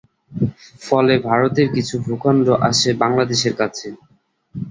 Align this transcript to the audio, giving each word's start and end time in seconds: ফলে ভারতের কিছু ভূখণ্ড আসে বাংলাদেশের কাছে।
ফলে 0.81 1.13
ভারতের 1.27 1.67
কিছু 1.75 1.95
ভূখণ্ড 2.05 2.45
আসে 2.69 2.89
বাংলাদেশের 3.01 3.53
কাছে। 3.61 3.87